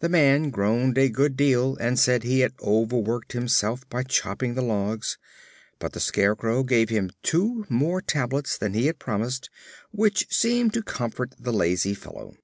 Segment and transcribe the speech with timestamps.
[0.00, 4.60] The man groaned a good deal and said he had overworked himself by chopping the
[4.60, 5.16] logs,
[5.78, 9.48] but the Scarecrow gave him two more tablets than he had promised,
[9.90, 12.36] which seemed to comfort the lazy fellow.